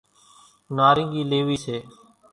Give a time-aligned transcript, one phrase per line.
[0.75, 1.77] نارينگي ليوي سي،